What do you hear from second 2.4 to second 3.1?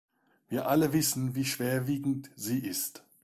ist.